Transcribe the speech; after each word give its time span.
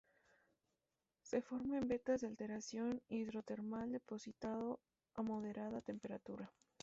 Se 1.21 1.43
forma 1.43 1.77
en 1.77 1.87
vetas 1.87 2.21
de 2.21 2.27
alteración 2.27 3.03
hidrotermal 3.07 3.91
depositado 3.91 4.79
a 5.13 5.21
moderada 5.21 5.79
temperatura. 5.81 6.51